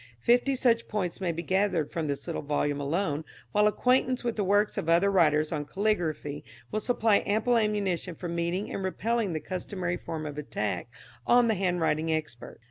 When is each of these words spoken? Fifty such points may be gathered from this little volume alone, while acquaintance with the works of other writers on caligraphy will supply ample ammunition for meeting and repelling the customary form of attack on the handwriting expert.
Fifty 0.23 0.55
such 0.55 0.87
points 0.87 1.21
may 1.21 1.31
be 1.31 1.43
gathered 1.43 1.91
from 1.91 2.07
this 2.07 2.25
little 2.25 2.41
volume 2.41 2.81
alone, 2.81 3.23
while 3.51 3.67
acquaintance 3.67 4.23
with 4.23 4.35
the 4.35 4.43
works 4.43 4.75
of 4.75 4.89
other 4.89 5.11
writers 5.11 5.51
on 5.51 5.63
caligraphy 5.63 6.43
will 6.71 6.79
supply 6.79 7.21
ample 7.27 7.55
ammunition 7.55 8.15
for 8.15 8.27
meeting 8.27 8.73
and 8.73 8.83
repelling 8.83 9.33
the 9.33 9.39
customary 9.39 9.97
form 9.97 10.25
of 10.25 10.39
attack 10.39 10.87
on 11.27 11.47
the 11.47 11.53
handwriting 11.53 12.11
expert. 12.11 12.59